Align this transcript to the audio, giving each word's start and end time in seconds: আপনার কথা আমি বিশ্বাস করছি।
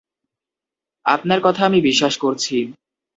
আপনার 1.05 1.39
কথা 1.43 1.61
আমি 1.65 1.79
বিশ্বাস 1.81 2.13
করছি। 2.17 2.55